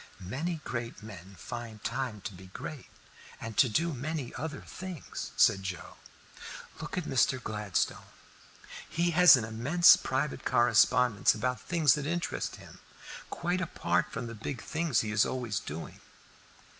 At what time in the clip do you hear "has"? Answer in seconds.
9.11-9.37